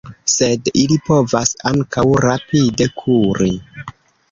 Sed 0.35 0.69
ili 0.83 0.97
povas 1.09 1.51
ankaŭ 1.73 2.07
rapide 2.27 2.91
kuri. 3.05 3.53